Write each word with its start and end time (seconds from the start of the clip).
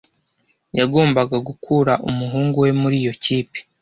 Yagombaga 0.79 1.37
gukura 1.47 1.93
umuhungu 2.09 2.55
we 2.63 2.71
muri 2.81 2.95
iyo 3.01 3.13
kipe. 3.23 3.57